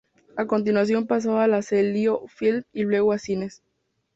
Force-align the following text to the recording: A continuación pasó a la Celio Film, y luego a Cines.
A 0.35 0.47
continuación 0.47 1.05
pasó 1.05 1.37
a 1.37 1.47
la 1.47 1.61
Celio 1.61 2.23
Film, 2.27 2.63
y 2.73 2.85
luego 2.85 3.11
a 3.13 3.19
Cines. 3.19 3.61